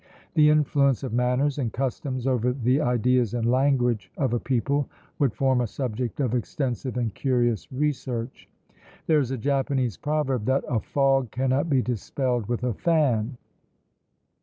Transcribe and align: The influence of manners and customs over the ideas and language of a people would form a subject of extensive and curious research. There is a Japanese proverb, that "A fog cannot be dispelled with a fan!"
The 0.33 0.49
influence 0.49 1.03
of 1.03 1.13
manners 1.13 1.59
and 1.59 1.71
customs 1.71 2.25
over 2.25 2.53
the 2.53 2.81
ideas 2.81 3.35
and 3.35 3.45
language 3.45 4.11
of 4.17 4.33
a 4.33 4.39
people 4.39 4.89
would 5.19 5.31
form 5.31 5.61
a 5.61 5.67
subject 5.67 6.19
of 6.19 6.33
extensive 6.33 6.97
and 6.97 7.13
curious 7.13 7.71
research. 7.71 8.49
There 9.05 9.19
is 9.19 9.29
a 9.29 9.37
Japanese 9.37 9.97
proverb, 9.97 10.45
that 10.45 10.63
"A 10.67 10.79
fog 10.79 11.29
cannot 11.29 11.69
be 11.69 11.83
dispelled 11.83 12.47
with 12.47 12.63
a 12.63 12.73
fan!" 12.73 13.37